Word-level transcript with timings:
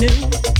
knew. 0.00 0.57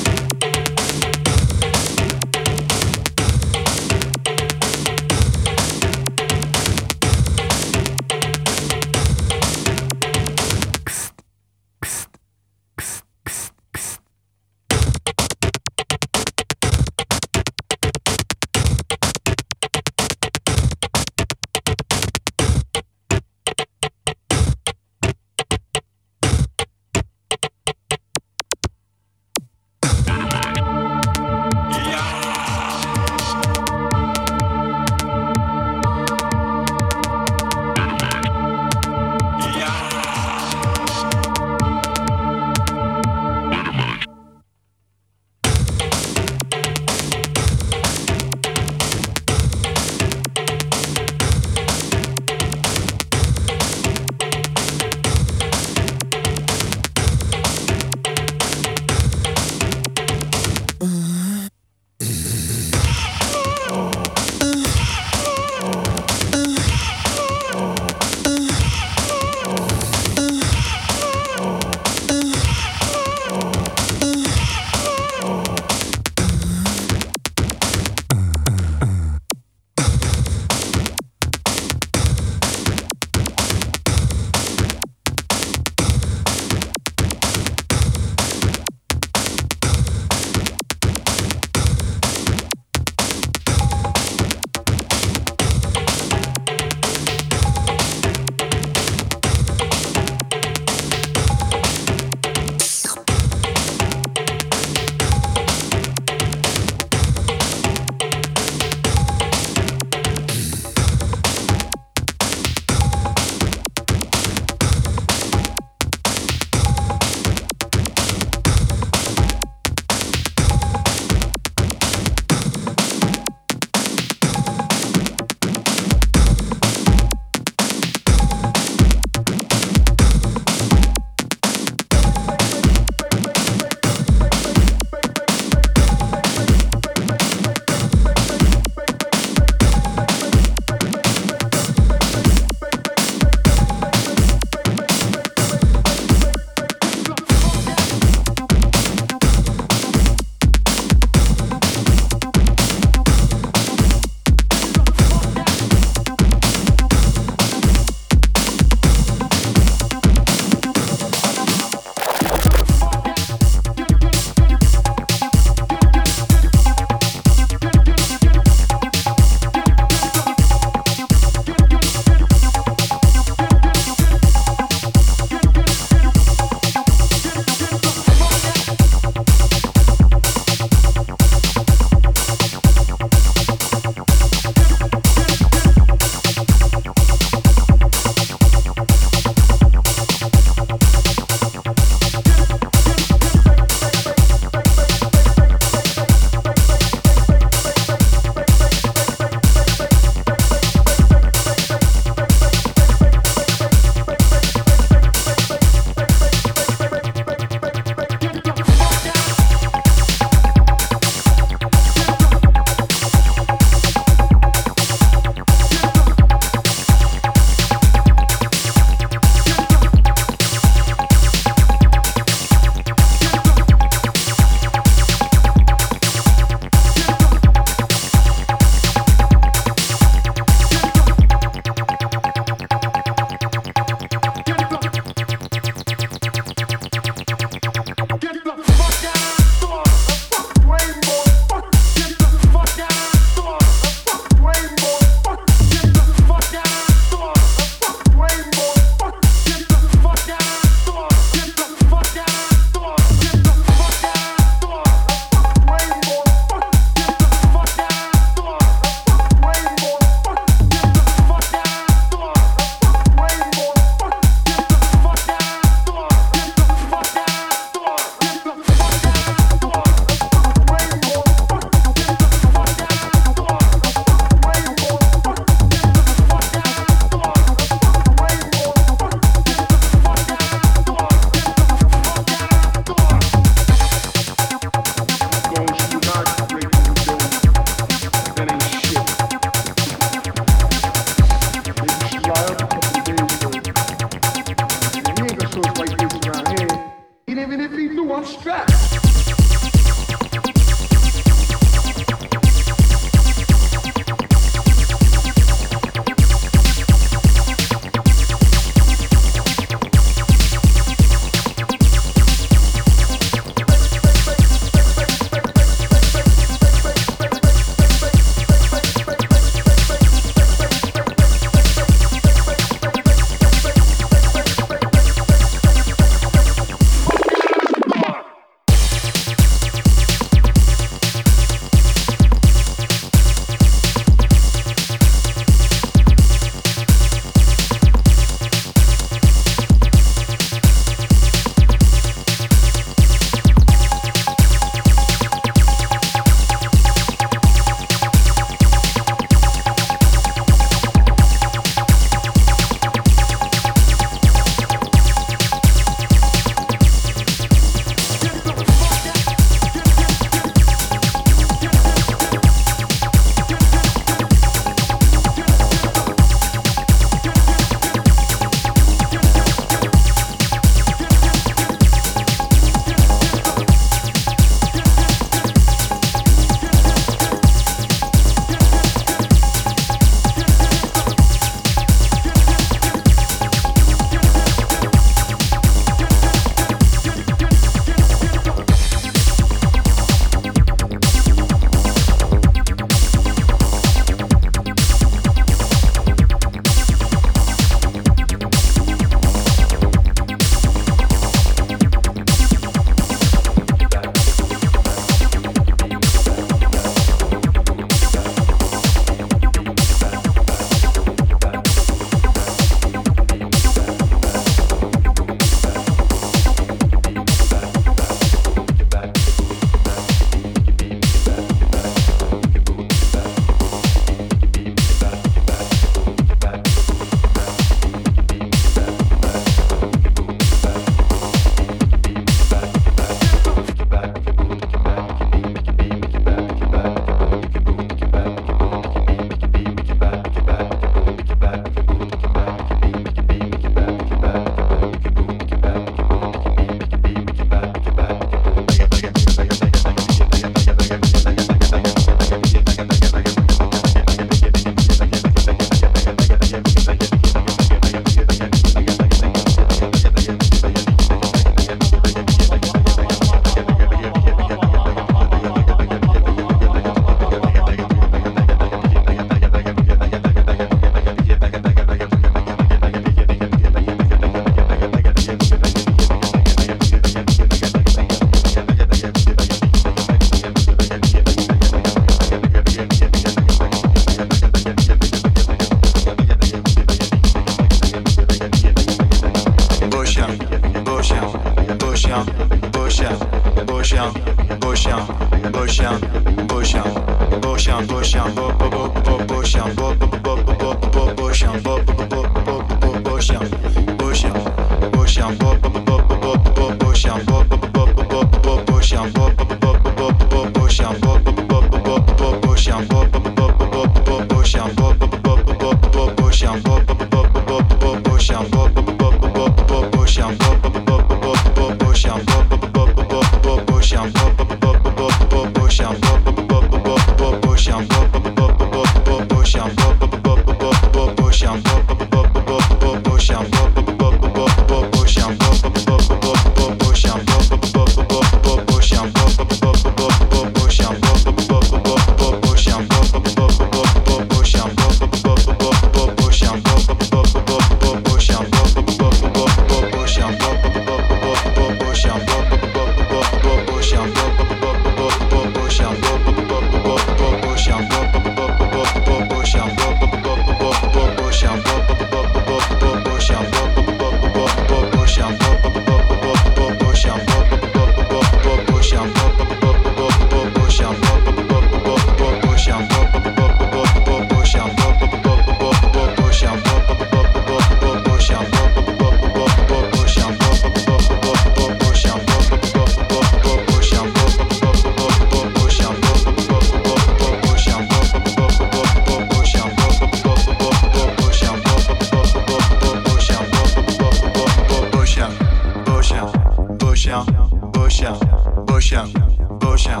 Bosia, 599.06 600.00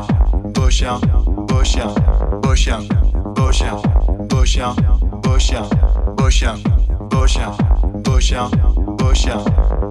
Bosia, 0.52 0.98
Bosia, 1.46 1.86
Bosia, 2.40 2.78
Bosia, 3.34 3.76
Bosia, 4.28 4.74
Bosia, 5.20 5.62
Bosia, 6.16 6.18
Bosia, 6.18 6.56
Bosia, 7.10 7.50
Bosia, 8.02 8.48
Bosia, 8.96 9.36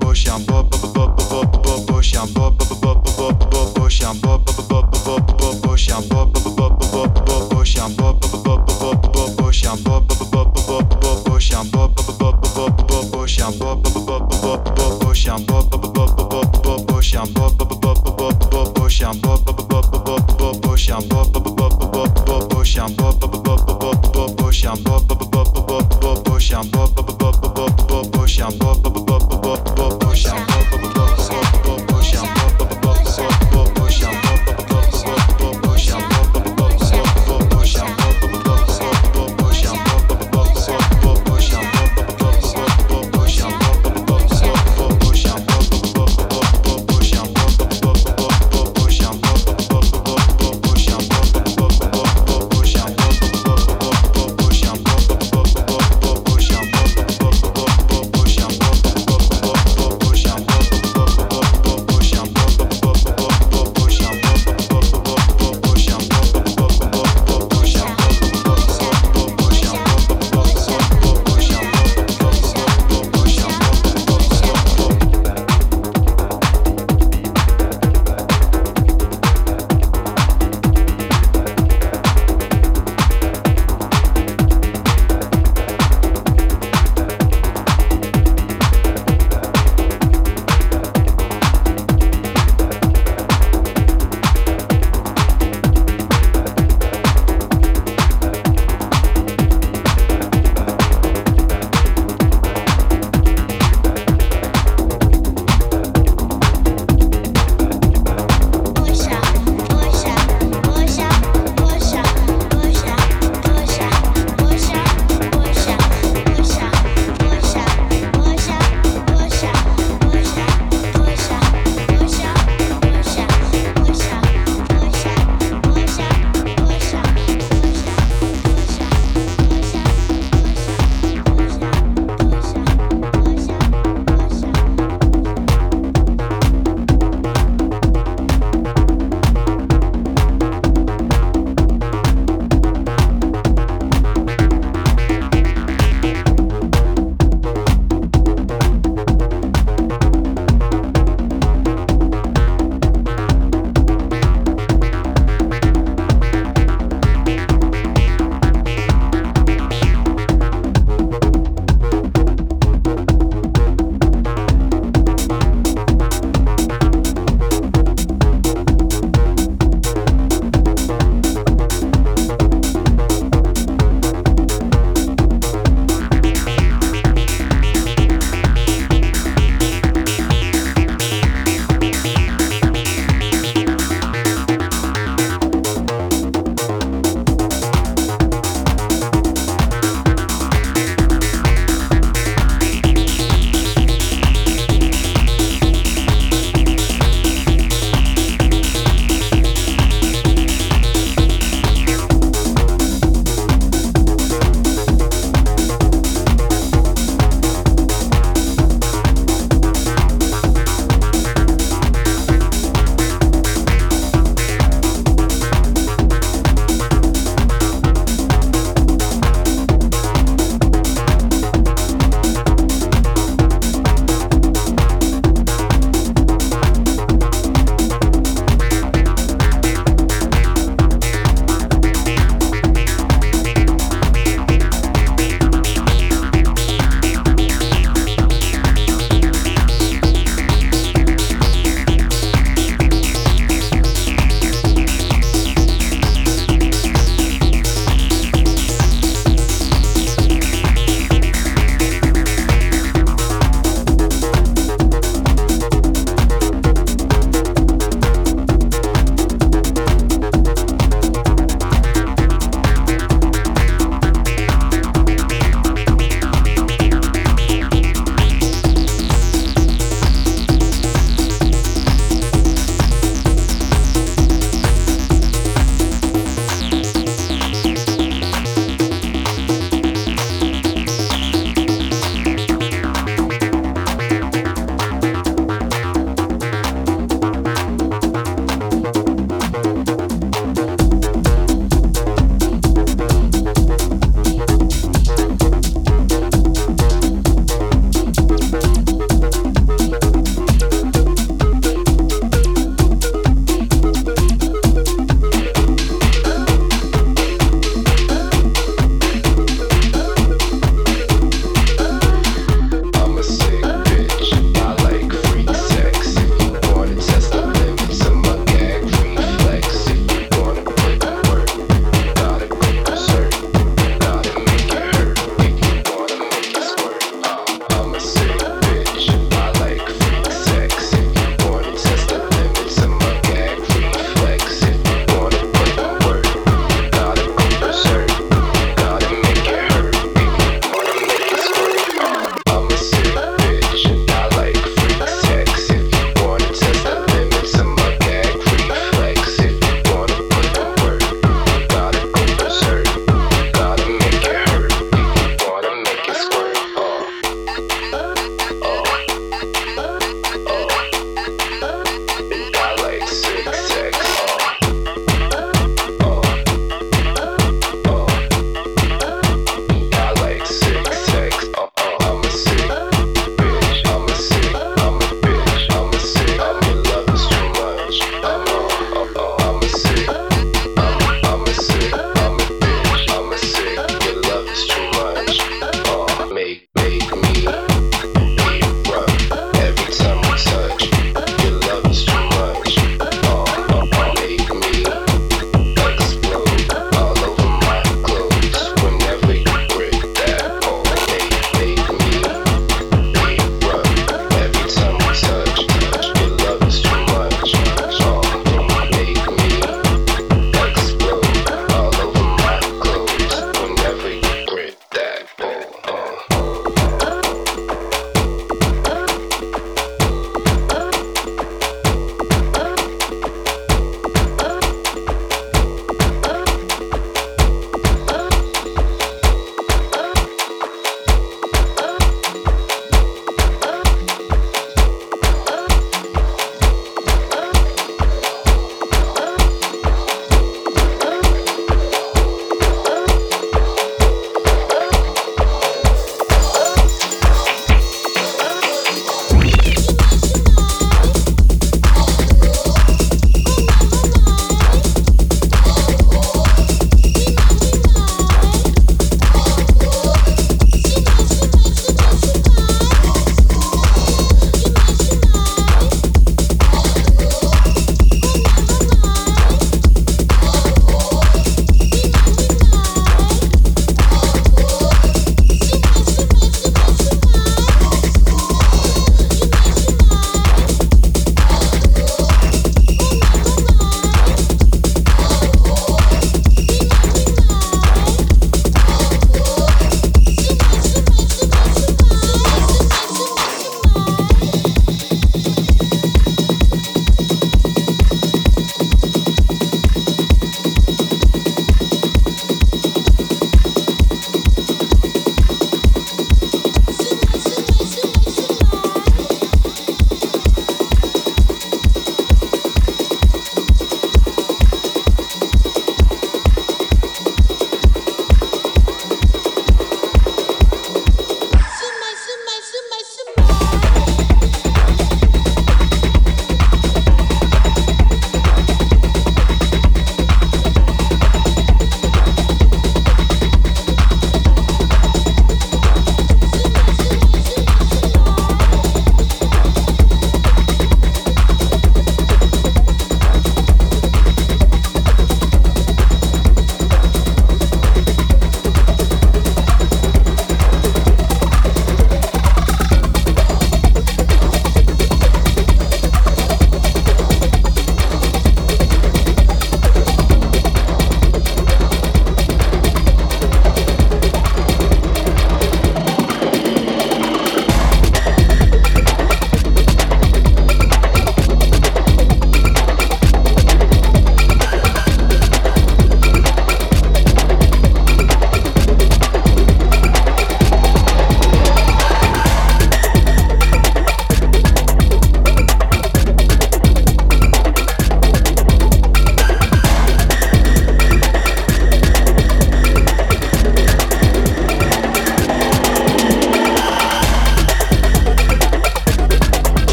Bosia, 0.00 0.38
bo 0.46 0.62
bo 0.64 0.78
bo 0.94 1.06
bo 1.18 1.44
bo 1.44 1.46
bo 1.62 1.78
Bosia, 1.86 2.22
bo 2.34 2.50
bo 2.50 2.64
bo 2.80 2.94
bo 2.94 3.18
bo 3.18 3.32
bo 3.50 3.72
Bosia, 3.74 4.12
bo 4.22 4.38
bo 4.38 4.52
bo 4.68 4.82
bo 4.82 5.20
bo 5.20 5.54
Bosia, 5.60 6.00
bo 6.08 6.26
bo 6.26 6.40
bo 6.56 6.70
bo 6.70 7.08
bo 7.12 7.48
Bosia, 7.52 7.86
bo 7.96 8.12
bo 8.14 8.28
bo 8.42 8.56
bo 8.56 8.96
bo 9.12 9.28
Bosia, 9.36 9.72
bo 9.84 10.00
bo 10.00 10.16
bo 10.30 10.46
bo 10.46 10.72
bo 10.72 11.22
Bosia, 11.26 11.60
bo 11.62 11.86
bo 11.86 12.00
bo 12.00 12.16
bo 12.16 12.32
bo 12.72 13.02
Bosia, 13.12 13.46
bo 13.50 13.76
bo 13.76 13.90
bo 13.90 14.18
bo 14.20 14.58
bo 14.76 14.98
Bosia, 15.00 15.36
bo 15.38 15.62
bo 15.62 15.78
bo 15.78 16.06
bo 16.06 16.42
bo 16.62 16.78
Bosia, 16.86 17.22
bo 17.34 17.50
bo 17.50 17.64
bo 17.66 17.94
bo 17.94 18.12
bo 18.12 18.21
Push 18.52 19.00